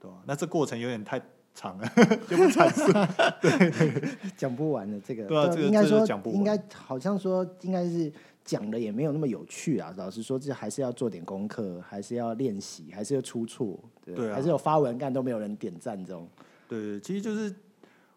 [0.00, 0.16] 对吧？
[0.26, 1.20] 那这过程有点太
[1.54, 1.86] 长了，
[2.26, 2.92] 就不阐述。
[4.36, 8.10] 讲不完的这个，对啊这个这个应该说讲不完应该好像说应该是
[8.44, 9.92] 讲的也没有那么有趣啊。
[9.96, 16.26] 老实说，这还是要做点功课，还是要练习，还是要出错，对对啊还是有发文干都没有人点赞这种。
[16.68, 17.54] 对，其实就是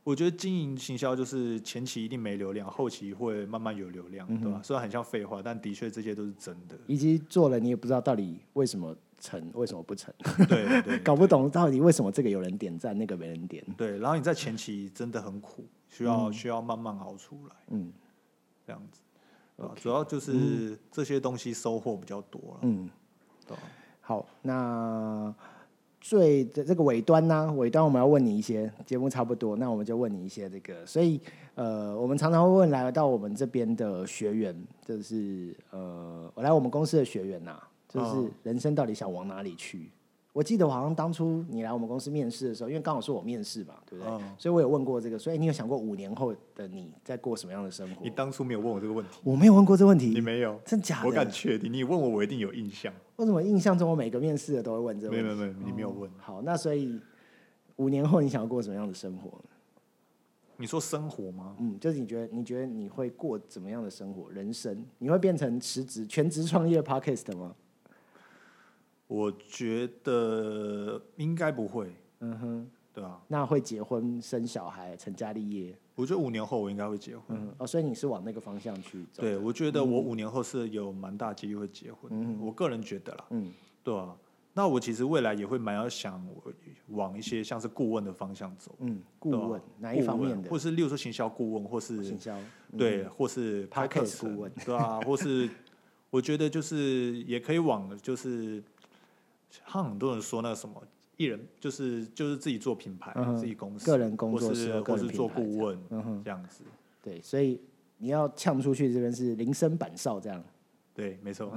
[0.04, 4.60] 我觉得经营行销就是前期一定没流量，后期会慢慢有流量，对吧？
[4.64, 6.78] 虽然很像废话，但的确这些都是真的。
[6.88, 10.14] 以及做了你也不知道到底为什么成，为什么不成，
[10.48, 13.66] 对 对搞不懂到底为什么这个有人点赞，那个没人点。
[13.78, 17.92] 对，然后你在前期真的很苦，需要、需要慢慢熬出来，嗯
[18.68, 19.00] 这样子。
[19.76, 22.90] 主要就是这些东西收获比较多了，嗯，
[24.02, 25.34] 好，那
[26.06, 31.18] 最的这个尾端呢，尾端我们要问你一些，节目差不多，那我们就问你一些这个，所以
[31.56, 34.54] 呃，我们常常会问来到我们这边的学员，
[34.86, 39.90] 就是呃，我来我们公司的学员呐、就是哦人生到底想往哪里去？
[40.34, 44.12] 我记得我好像当初你来我们公司面试的时候，因为刚好是我面试嘛，对不对？
[44.14, 48.10] 嗯所以我有问过这个，所以你有想过五年后的你在过什么样的生活你？
[48.10, 51.08] 当初没有问我这个问题，我没有问过这个问题你，没有，真假的？
[51.08, 52.92] 我敢确定，你问我我一定有印象。
[53.18, 55.24] 为什么印象中我每个面试的都会问这个问题？
[55.24, 56.10] 没有没有，你没有问。
[56.18, 57.00] 好，那所以
[57.76, 59.32] 五年后你想要过什么样的生活？
[60.58, 61.56] 你说生活吗？
[61.60, 64.32] 嗯，就是你觉得你觉得你会过怎么样的生活？
[64.32, 67.56] 人生你会变成辞职全职创业 podcast 吗？
[69.14, 73.22] 我觉得应该不会，嗯哼，对啊。
[73.28, 75.78] 那会结婚生小孩成家立业？
[75.94, 77.38] 我觉得五年后我应该会结婚。
[77.38, 79.22] 嗯，哦，所以你是往那个方向去走？
[79.22, 82.10] 对，，我觉得我五年后是有蛮大几率会结婚。
[82.12, 84.18] 嗯我个人觉得啦，嗯对啊。
[84.56, 86.24] 那我其实未来也会蛮要想
[86.90, 90.50] 往一些像是顾问的方向走，嗯，顾问哪一方面的？
[90.50, 92.36] 或是例如说行销顾问，或是行销？
[92.72, 95.48] 嗯对，或是开 Podcast 课程顾问，对啊，或是
[96.10, 98.64] 我觉得就是也可以往就是，
[99.68, 100.82] 像很多人说那个什么
[101.18, 106.64] 艺人，就是就是自己做品牌，嗯自己公司，个人工或作室或是做顾问嗯哼，这样子，
[107.02, 107.60] 对，所以
[107.98, 110.44] 你要呛出去这边是铃声板哨这样，
[110.94, 111.54] 对，没错，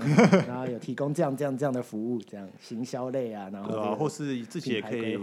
[0.47, 5.19] 然后有提供这样这样这样的服务，这样行销类啊，然后对啊，或是自己也可以。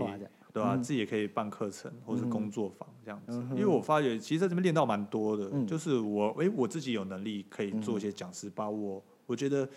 [0.53, 5.65] 对啊，自己也可以办课程或是工作坊这样子，嗯因为我发觉其实在这边练到蛮多的，嗯。
[5.65, 9.67] 就是我哎、我自己有能力可以做一些讲师，把我我觉得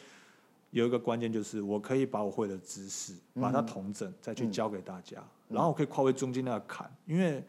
[0.70, 7.44] 有一个关键就是我可以把我会的知识把它统整再去教给大家，然后我可以跨越中间那个坎，因为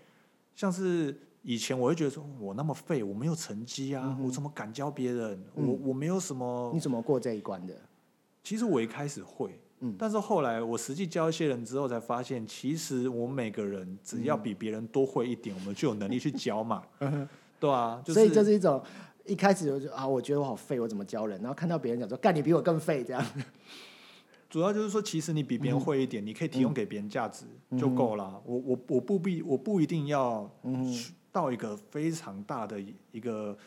[0.55, 1.15] 像是。
[1.43, 5.41] 以前我会觉得说，我那么废，我没有成绩啊，我怎么敢教别人？
[5.53, 7.73] 我我没有什么你怎么过这一关的？
[8.43, 16.83] 其实我一开始会，嗯但是后来我实际教一些人之后，才发现，其实我们每个人只要比别人多会一点，我们就有能力去教嘛。
[17.61, 18.83] 对啊，就是、所以就是一种
[19.27, 21.39] 一开始我就啊，我觉得我好废，我怎么教人？
[21.41, 23.23] 然后看到别人讲说，干你比我更废，这样。
[24.49, 27.45] 主要就是说，其实你比别人会一点，你可以提供给别人价值
[27.77, 28.41] 就够了。
[28.45, 30.49] 我我我不必我不一定要
[31.31, 33.57] 到一个非常大的一个。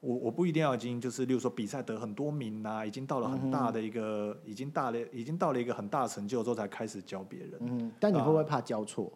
[0.00, 7.54] 我我不一定要已经就是，例如说比赛得很多名啊，已经到了很大的一个，已经大了，已经到了一个很大的成就之后，才开始教别人。
[7.58, 9.12] 嗯，但你会不会怕教错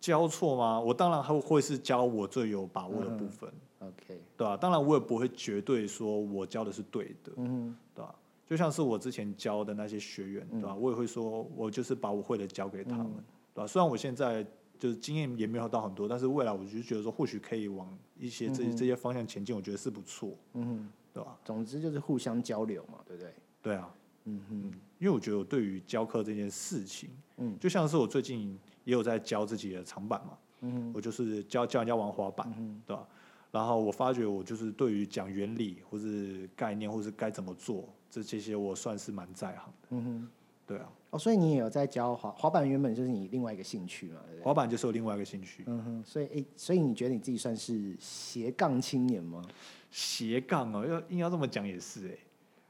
[0.00, 0.80] 教错吗？
[0.80, 3.48] 我当然还会是教我最有把握的部分，
[3.80, 8.14] ？OK，对吧、当然我也不会绝对说我教的是对的，嗯对吧、
[8.46, 13.12] 就像是我之前教的那些学员，对吧、我也会说，我就是把我会的教给他们，
[13.54, 14.44] 对吧、虽然我现在
[14.78, 17.88] 就是经验也没有到很多，但是未来我就觉得说，或许可以往
[18.18, 23.32] 一些这、这些方向前进，我觉得是不错，嗯，对吧、总之就是互相交流嘛，对不对？
[23.60, 23.92] 对啊，
[24.24, 24.62] 嗯哼，
[24.98, 32.50] 因为我觉得我对于教课这件事情，嗯，就像是我最近也有在教自己的长板嘛，嗯我就是教教人家玩滑板，
[32.86, 33.06] 对吧？
[33.50, 40.28] 然后我发觉我就是对于讲原理或是概念或是该怎么做，这这些我算是蛮在行的，嗯哼，
[40.66, 40.88] 对啊。
[41.10, 44.44] 哦，所以你也有在教滑滑板，原本就是你另外一个兴趣嘛，对不对？
[44.44, 49.42] 滑板就是我另外一个兴趣，嗯哼，所以诶，所以你觉得你自己算是斜杠青年吗？
[49.90, 52.18] 斜杠哦，要硬要这么讲也是哎，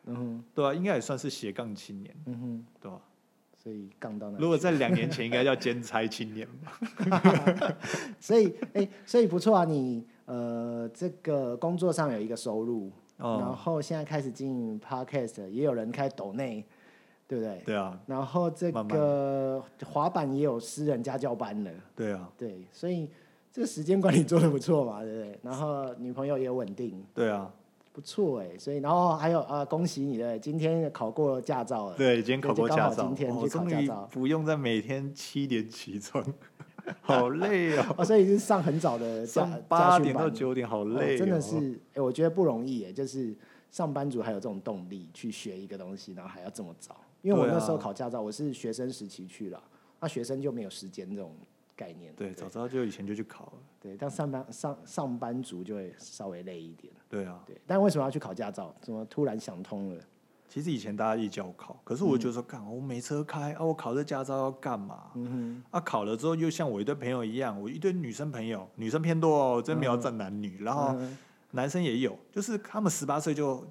[0.07, 3.01] 嗯哼，对啊，应该也算是斜杠青年，嗯哼，对吧？
[3.61, 7.77] 所以杠到那如果在两年前，应该叫兼差青年吧？
[8.21, 16.63] 所以，哎、所以不错啊，你呃，这个工作上有一个收入，然哦，后现在开始经营 podcast，也有人开抖内，
[17.27, 17.63] 对不对？
[17.65, 23.09] 对啊，然后这慢个滑板也有私人家教班了，对啊，对，所以
[23.51, 25.39] 这个时间管理做的不错嘛，对不对？
[25.43, 27.51] 然后女朋友也稳定，对啊，
[27.95, 34.07] 不错哎，所以然后还有啊、恭喜你的，今天考过驾照了，对，今天考过驾照，今天哦去考驾照。
[34.13, 36.23] 不用再每天七点起床，
[37.03, 37.95] 好累哦。
[37.99, 43.35] 哦，所以是上很早的上八点到九点，好累、哦，真的是，哎、我觉得不容易耶，就是
[43.71, 46.97] 上班族还有这种动力去学一个东西，然后还要这么早。
[47.23, 49.63] 因为我那时候考驾照，我是学生时期去了，
[50.01, 51.33] 那学生就没有时间这种
[51.75, 52.13] 概念。
[52.15, 53.53] 对，早知道就以前就去考了。
[53.81, 56.93] 对，但上班上上班族就会稍微累一点。
[57.09, 58.75] 对啊，对，但为什么要去考驾照？
[58.81, 60.03] 怎么突然想通了？
[60.49, 65.13] 其实以前大家一叫我考，可是我就说，干、我没车开啊，我考这驾照要干嘛？
[65.15, 71.17] 嗯啊，考了之后又像我一堆朋友一样，我一堆女生朋友，女生偏多哦，真没有占男女，然后嗯
[71.51, 73.63] 男生也有，就是他们十八岁就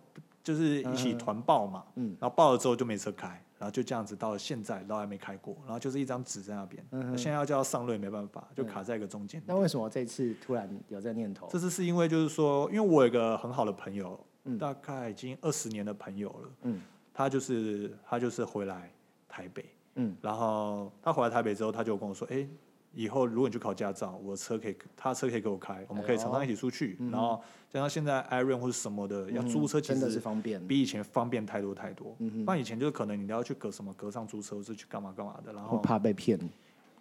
[0.44, 2.16] 就是一起团报嘛，嗯。
[2.20, 6.84] 然后报了之后就没车开，然后就这样子到了现在都还没开过，然后就是一张纸在那边，
[7.18, 9.42] 现在要叫上路也没办法，就卡在一个中间。
[9.46, 11.48] 那为什么这次突然有这个念头？
[11.50, 14.58] 这次是因为就是说，因为我有一个很好的朋友，嗯。
[14.58, 16.82] 大概已经二十年的朋友了，嗯。
[17.14, 18.92] 他就是他就是回来
[19.28, 20.16] 台北，嗯。
[20.22, 22.48] 然后他回来台北之后，他就跟我说，哎、
[22.94, 26.98] 以后如果你去考驾照，我的车可以，他的车可以给我开，我们可以常常一起出去。
[27.12, 30.66] 然后加上现在 Iron 或者什么的，要租车其实真的是方便。
[30.68, 32.16] 比以前方便太多太多。
[32.20, 32.46] 嗯哼。
[32.46, 36.40] 不然以前就是可能你都要去隔什么隔上租车，或是去干嘛干嘛的，然我后怕被骗，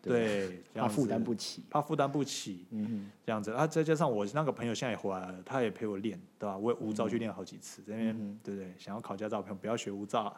[0.09, 1.63] 对，怕负担不起。
[1.69, 3.51] 怕负担不起，嗯这样子。
[3.53, 6.57] 啊，再加上我那个朋友现在也回来了，他也陪我练，对吧？
[6.57, 8.73] 我也无照去练好几次，这边、嗯对不对？
[8.79, 10.35] 想要考驾照的朋友不要学无照，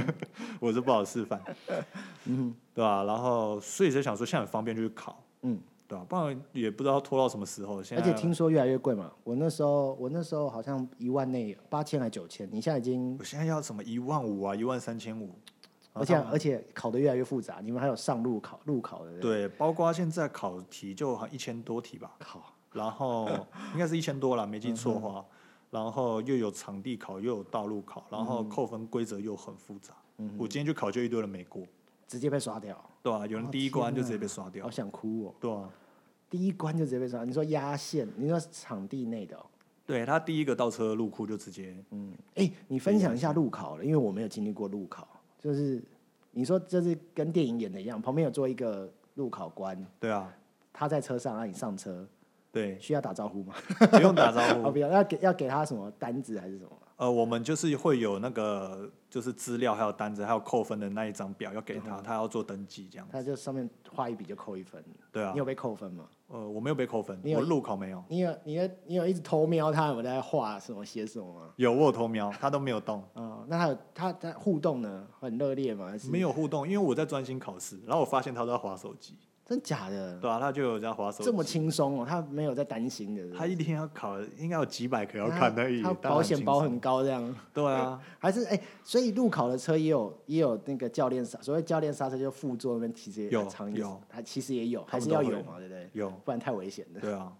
[0.60, 1.40] 我是不好示范，
[2.26, 3.04] 嗯对吧？
[3.04, 6.04] 然后所以就想说，现在很方便就去考，嗯，对吧？
[6.08, 7.82] 不然也不知道拖到什么时候。
[7.82, 9.10] 现在而且听说越来越贵嘛。
[9.24, 15.34] 我那时候我那时候好像一万内八千还九千，你现在已经，我现在要什么一万五啊，一万三千五，
[15.92, 17.60] 而且而且考的越来越复杂。
[17.62, 22.54] 你们还有上路考路考的，对，包括现在考题就好像一千多题吧，考。
[22.72, 23.28] 然后
[23.72, 25.24] 应该是一千多了，没记错的嗯话。
[25.70, 29.94] 然后又有场地考，又有道路考，然后扣分规则又很复杂。
[30.18, 31.64] 嗯我今天去考就一堆人没过，
[32.06, 34.64] 直接被刷掉，对啊，有人哦第一关就直接被刷掉。
[34.64, 35.34] 好，想哭哦。
[35.40, 35.68] 对啊，
[36.28, 39.44] 第一关就直接被刷，你说压线，你说场地内的、哦，
[39.86, 45.08] 对他第一个倒车入库就直接，嗯，哎、你分享一下路考了，因为我没有经历过路考，
[45.42, 45.82] 就是
[46.32, 50.32] 你说这是跟电影演的一样，旁边有做一个路考官，对啊，
[50.72, 52.06] 他在车上让你上车，
[52.52, 53.54] 对，需要打招呼吗？
[53.90, 56.70] 不用打招 哦，呼不，要，要给要给他什么单子还是什么？
[57.00, 63.08] 呃，我们就是会有那个就是资料，还有单子，还有扣分的那一张表要给嗯他，他要做登记这样。
[63.10, 66.04] 他就上面画一笔就扣一分，对啊你，有被扣分吗？
[66.28, 71.48] 呃，我没有被扣分，你有我路考没有，你有你有你有一直偷瞄他有没有在画什么写什么吗？
[71.56, 75.06] 有我有偷瞄，他都没有动，嗯，那他有他他互动呢？
[75.18, 75.88] 很热烈吗？
[75.88, 79.16] 还是没有互动，因为我在专心考试，然后我发现他都在划手机，
[79.50, 80.16] 真假的？
[80.20, 83.36] 对啊，他就有在划手机，这么轻松哦，他没有在担心的。
[83.36, 95.90] 他一天要考应该有几百科要他看而已，他当然保险包很高，这样对啊，还是哎、所以路考的车也有也有那个教练刹，所谓教练刹车就副座那边其实也有常有，还其实也有，还是要有嘛，对不对？
[95.94, 97.00] 有，不然太危险的。
[97.00, 97.32] 对啊。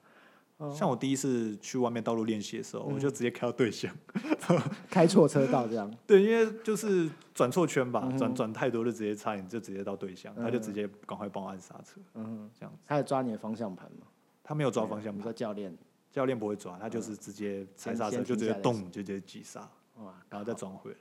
[0.60, 0.72] 哦。
[0.72, 3.94] 像我第一次去外面道路练习的时候，我就直接开到对向，
[4.88, 12.78] 开错车道这样，对，因为就是转错圈嗯吧，转转太多就直接差点就直接到对向，他就直接赶快帮我按刹车，嗯，这样子。
[12.86, 14.06] 他有抓你的方向盘吗？
[14.44, 15.76] 他没有抓方向你盘，说教练，
[16.10, 19.60] 教练不会抓，他就是直接踩刹车就直接动就直接急刹，
[19.98, 20.96] 哇，然后再转回来。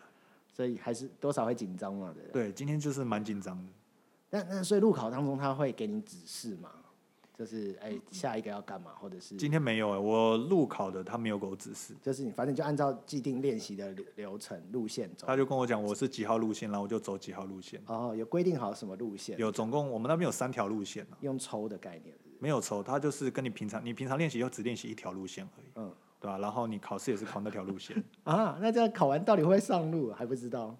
[0.52, 2.44] 所以还是多少会紧张嘛，对不对？
[2.44, 3.72] 对，今天就是蛮紧张的。
[4.32, 6.70] 那那所以路考当中他会给你指示嘛？
[7.40, 15.26] 就是哎、下一个要干嘛，或者是今天没有哎、我路考的他没有给我指示，就是你反正就按照既定练习的流流程路线走。
[15.26, 17.82] 他就跟我讲我是几号路线，然后我就走几号路线。
[17.86, 27.96] 哦，有规定好什么路线，有总共我们那边有三条路线啊用抽的概念是是没有抽，他就是跟你平常你平常练习就只练习一条路线而已，嗯对吧、然后你考试也是考那条路线。
[28.26, 30.76] 啊，那这样考完到底会不会上路还不知道，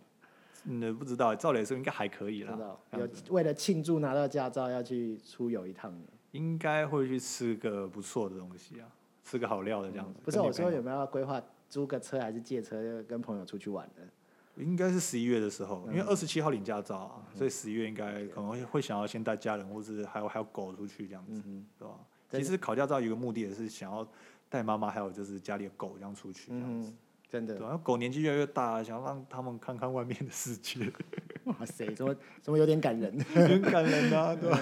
[0.66, 2.82] 嗯，不知道，照理说应该还可以啦不知道。
[3.00, 6.08] 有为了庆祝拿到驾照要去出游一趟的。
[6.32, 8.88] 应该会去吃个不错的东西啊，
[9.24, 10.20] 吃个好料的这样子。
[10.24, 14.02] 不是我说有没有要规划租个车还是借车就跟朋友出去玩的？
[14.64, 21.96] 应该是十一月的时候，嗯因为二十七号领驾照啊，所以十一月应该可能会会想要先带家人或者还有还有狗出去这样子，嗯对吧？
[22.32, 24.06] 其实考驾照有一个目的也是想要
[24.50, 26.98] 带妈妈还有就是家里的狗这样出去这样子，嗯，
[27.30, 30.92] 真的对，啊，狗年纪越来越大，想要让他们看看外面的世界，
[31.46, 33.18] 哇塞，怎么怎么有点感人？
[33.34, 34.60] 很感人啊，对吧？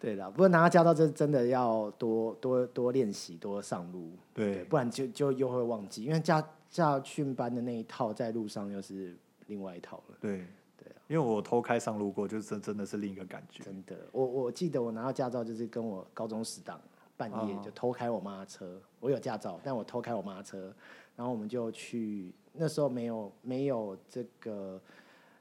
[0.00, 4.62] 对的，不过拿到驾照这真的要多多多练习，多上路，对。
[4.64, 9.16] 不然就就又会忘记，因为驾驾训班的那一套在路上又是
[9.46, 10.16] 另外一套了。
[10.20, 10.46] 对。
[10.76, 13.64] 对啊，因为我偷开上路过，就真真的是另一个感觉。
[13.64, 16.80] 真的，我我记得我拿到驾照就是跟我高中死党
[17.16, 20.72] 半夜哦就偷开我妈的车，我有驾照，但我偷开我妈的车，
[21.16, 24.80] 然后我们就去那时候没有没有这个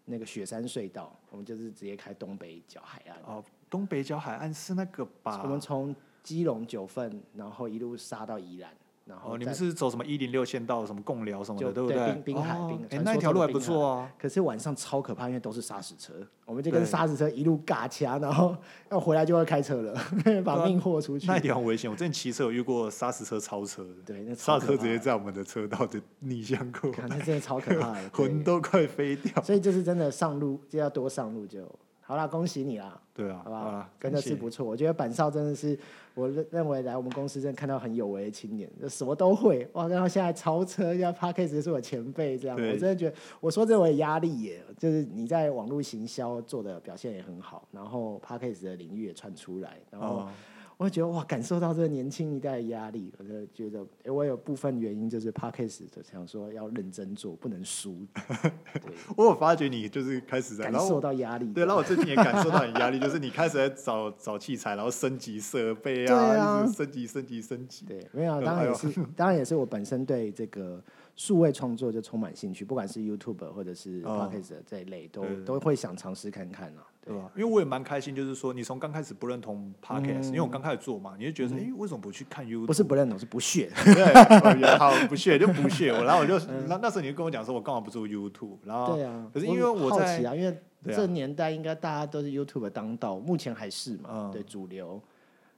[0.06, 5.42] 那个雪山隧道，我们就是直接开东北角海岸，哦，东北角海岸是那个吧？
[5.44, 8.70] 我们从基隆九份，然后一路杀到宜兰，
[9.06, 12.14] 然后你们是走什么一零六线道，什么共寮什么就的，对不对对？
[12.16, 14.12] 滨滨海滨传那一条路还不错啊。
[14.20, 16.14] 可是晚上超可怕，因为都是砂石车，
[16.46, 18.56] 我们就跟对砂石车一路尬掐，然后
[18.92, 19.94] 要回来就会开车了，
[20.44, 21.26] 把命豁出去。
[21.28, 29.42] 那一条很危险，我之前骑车有遇过砂石车超车的，对，那刹车直接在我们的车道的逆向过那 真的超可怕的， 魂都快飞掉。
[29.42, 31.64] 所以就是真的上路就要多上路就
[32.08, 33.90] 好啦，恭喜你啦，对啊，好不好好啦？
[34.00, 35.78] 真的是不错，我觉得板少真的是
[36.14, 50.20] 我认认为来我们公司真的看到很有为的青年，就什么都会哇，然后现在超车，要 p a r k a s 是我前辈这样，我真的觉得我说这我有压力耶，就是你在网络行销做的表现也很好，然后 p a r k a s 的领域也串出来，然后。
[50.20, 50.30] 哦，
[50.78, 61.52] 我会觉得哇，感受到这个年轻一代的压力，我就觉得，诶我有部分原因就是 p a r k a s 的想说要认真做，不能输， 对，我有发觉你就是开始在，感受到压力。
[61.52, 67.84] 对，然后我最近也感受到你压力， 就是你开始在找找器材，然后升级设备对啊升级升级升级。
[67.88, 70.80] 对，没有，对当然也哎是，当然也是我本身对这个
[71.16, 76.86] 数位创作就充满兴趣，不管是 YouTube 或者是 p 哦 a r k a s 这一类，都都会想尝试看看啊。
[77.08, 77.32] 对吧？
[77.36, 82.66] 因为我也蛮开心，就是说你从刚开始不认同 podcast，、因为我刚开始做嘛，你就觉得说，哎、为什么不去看 YouTube？
[82.66, 83.72] 不是不认同，是不屑。
[84.78, 86.38] 好不屑就不屑我，然后我就
[86.68, 88.58] 那那时候你就跟我讲说，我干嘛不做 YouTube？
[88.64, 90.58] 然后对啊，可是因为我在好奇啊，因为
[90.94, 95.02] 这年代应该大家都是 YouTube 当道，目前还是嘛，嗯对主流。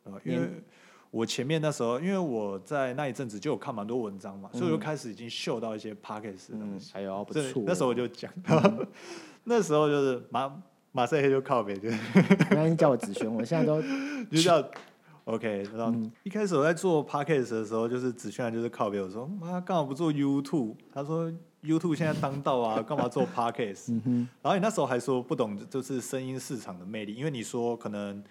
[0.04, 0.48] 呃，因为
[1.12, 7.64] 我前面那时候，因为我在那一阵子就有看蛮多文章嘛，所以我就开始已经嗅到一些 podcast 的东嗯西。，哎呦不这错。
[7.66, 8.32] 那时候我就讲，
[9.44, 10.52] 那时候就是马
[10.92, 11.98] 马赛黑就靠北，就是
[12.52, 13.82] 那你叫我子轩，我现在都
[14.32, 14.64] 就叫
[15.26, 15.64] OK。
[15.76, 20.76] 然后嗯一开始我在做 podcast 的时候，就是子轩就是靠北，我说妈干嘛不做 YouTube？
[20.92, 21.32] 他说
[21.64, 23.92] YouTube 现在当道啊， 干嘛做 podcast？、
[24.42, 28.24] 然后你那时候还说不懂，就是声音市场的魅力，因为你说可能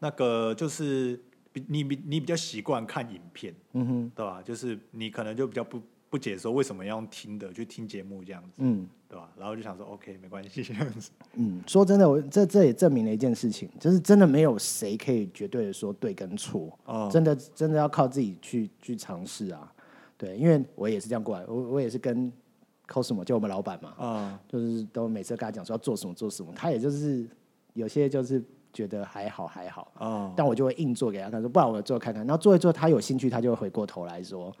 [0.00, 1.20] 那个就是
[1.52, 4.42] 比你比你比较习惯看影片，嗯哼对吧？
[4.42, 5.80] 就是你可能就比较不
[6.16, 8.88] 不解说为什么要用听的去听节目这样子，嗯。
[9.08, 9.30] 对吧？
[9.38, 19.72] 然后就想说 OK 没关系这样子，嗯，说真的，我这这也证明了一件事情，就是真的没有谁可以绝对的说对跟错，哦真的真的要靠自己去去尝试啊。
[20.18, 22.32] 对，因为我也是这样过来，我我也是跟
[22.88, 27.24] Cosmo 就我们老板嘛，啊、就是都每次跟他讲说要做什么做什么，他也就是
[27.74, 28.42] 有些就是
[28.72, 34.52] 觉得还好还好，哦，但我就会硬做给他看，说不然我做看看，然后做一做他有兴趣，他就会回过头来说。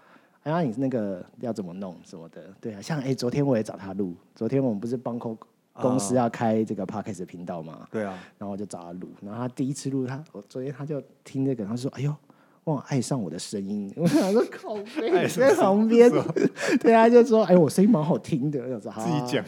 [0.46, 5.36] 哎呀，你那个要怎么弄什么的，对啊，像哎、昨天我也找他录，昨天我们不是帮公
[5.72, 12.14] 公司要开这个 podcast 的频道嘛，对啊，然后我就找他录，然后他第一次录他，我昨天他就听这个，他说：“哎呦，
[12.64, 13.92] 哇，爱上我的声音。
[13.98, 16.08] ”我想说靠背，你爱上在旁边，
[16.80, 19.44] 对啊，就说：“哎，我声音蛮好听的。”我说：“好自己讲，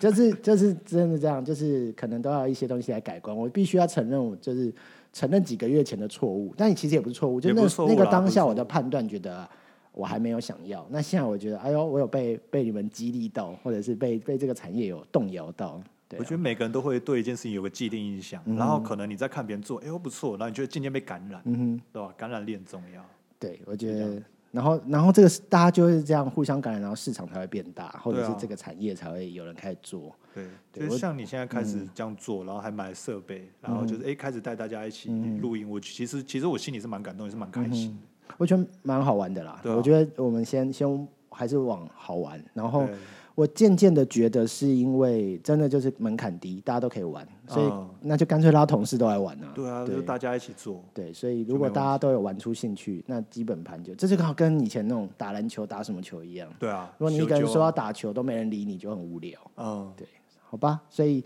[0.00, 3.34] 就是就是真的这样，就是可能都要一些东西来改观。
[3.34, 4.74] 我必须要承认，我就是
[5.12, 9.48] 承认几个月前的错误，但其实也不是错误，就那那个当下我的判断觉得。
[9.92, 15.80] 我还没有想要，那现在我觉得，哎呦，我有被被你们激励到，或者是被被这个产业有动摇到。
[16.08, 21.80] 对啊、我觉得每个人都会对一件事情有个既定印象，然后可能你在看别人做，哎呦不错，然后你就会渐渐被感染，嗯哼。
[21.92, 22.12] 对吧？
[22.16, 23.04] 感染力很重要。
[23.38, 30.14] 对，我觉得，然后，然后这个大家就是这样互相感染，然后市场才会变大，或者是这个产业才会有人开始做。
[30.34, 37.96] 对，对就是像你现在开始这样做，然后还买设备，然后就是哎开始带大家一起录音，我其实其实我心里是蛮感动，也是蛮开心的。
[38.38, 39.60] 我觉得蛮好玩的啦。
[39.62, 42.94] 对啊我觉得我们先先还是往好玩，然后对
[43.34, 49.52] 我渐渐的觉得是因为真的就是门槛低，大家都可以玩，所以嗯那就干脆拉同事都来玩啊。
[49.54, 50.84] 对啊，就是大家一起做。
[50.92, 56.46] 对，所以如果大家都有玩出兴趣，那基本盘就这就刚好跟以前那种打篮球、打什么球一样。
[56.58, 59.40] 对啊，如果你一个人说要打球都没人理你，就很无聊。
[59.54, 60.06] 啊，嗯，
[60.50, 61.24] 好吧，所以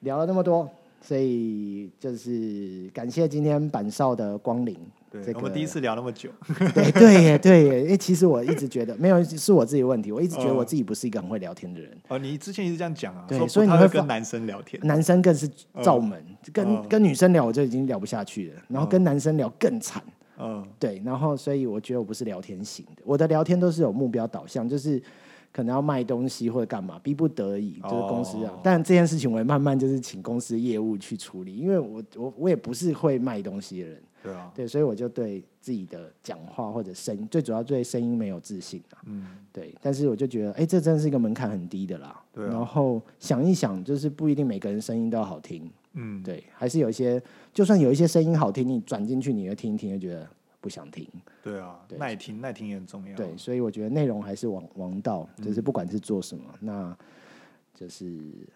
[0.00, 0.68] 聊了那么多，
[1.00, 4.78] 所以就是感谢今天板少的光临。
[5.10, 6.30] 对，这个我们第一次聊那么久，
[6.74, 15.48] 对对耶对耶，因为其实我一直觉得没有是我自己的问题，我一直觉得嗯我自己不是一个很会聊天的人，哦，你之前一直这样讲啊，对所以你会跟男生聊天，男生更是
[15.82, 20.02] 罩门，跟嗯跟女生聊我就已经聊不下去了，然后跟男生聊更惨。
[20.40, 25.02] 嗯，对，然后所以我觉得我不是聊天型的，我的聊天都是有目标导向，就是
[25.52, 28.52] 可能要卖东西或者干嘛，逼不得已就是公司啊。
[28.54, 38.98] 哦但这件事情我也慢慢就是请公司业务去处理，因为我我我也不是会卖东西的人，对啊，对，所以我就对自己的讲话或者声音，最主要对声音没有自信啊。
[39.06, 42.22] 嗯，对，但是我就觉得，哎、这真的是一个门槛很低的啦。
[42.32, 50.28] 对啊然后想一想，就是不一定每个人声音都好听，嗯，对，还是有一些，就算有一些声音好听，你转进去，你会听一听，就觉得
[50.60, 51.06] 不想听。
[51.42, 56.96] 对啊，对耐听耐听也很重要，对，所以我觉得内容还是王王道，嗯就是不管是做什么，那
[57.78, 58.04] 就是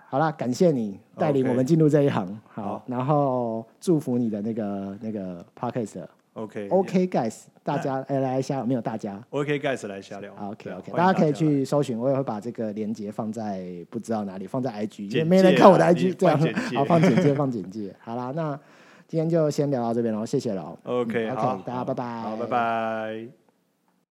[0.08, 2.26] 好啦，感谢你带领我们进入这一行。
[2.48, 10.32] 好好然后祝福你的那个那个 podcast OK OK guys，大家哎来下没有大家 OK guys 来瞎聊。
[10.40, 16.36] OK OK，大家可以去搜寻，我也会把这个链接放在不知道哪里，放在 IG，因为简没人看我的 IG，这样
[16.74, 17.94] 好放简介 放简介。
[18.00, 18.58] 好啦，那
[19.06, 20.76] 今天就先聊到这边喽，谢谢喽。
[20.82, 22.46] OK，OK，大家拜拜，好，拜。
[22.46, 23.41] 拜。